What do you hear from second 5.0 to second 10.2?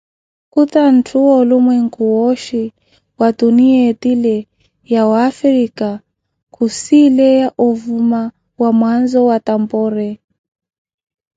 wafrika, khusileya ovuma wamwaazo watamboori.